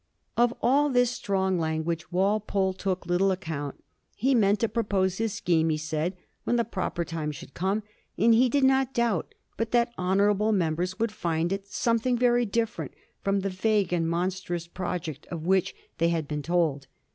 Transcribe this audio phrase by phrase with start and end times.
[0.35, 3.83] Of all this strong language Walpole took little account.
[4.15, 7.83] He meant to propose his scheme, he said, when the proper time should come,
[8.17, 12.93] and he did not doubt but that honourable members would find it something very different
[13.23, 16.87] fix)m the vague and mon strous project of which they had been told.